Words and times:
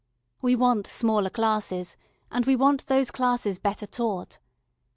We 0.41 0.55
want 0.55 0.87
smaller 0.87 1.29
classes, 1.29 1.95
and 2.31 2.47
we 2.47 2.55
want 2.55 2.87
those 2.87 3.11
classes 3.11 3.59
better 3.59 3.85
taught. 3.85 4.39